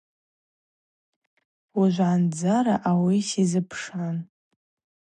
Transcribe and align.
Уыжвгӏандзара 1.77 2.75
ауи 2.89 3.19
сазыпшгӏун. 3.29 4.17